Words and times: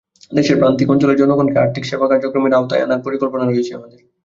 দেশের 0.31 0.59
প্রান্তিক 0.59 0.87
অঞ্চলের 0.89 1.19
জনগণকে 1.21 1.57
আর্থিক 1.59 1.83
সেবা 1.85 2.05
কার্যক্রমের 2.09 2.57
আওতায় 2.57 2.83
আনার 2.85 3.03
পরিকল্পনা 3.05 3.43
রয়েছে 3.45 3.71
আমাদের। 3.77 3.99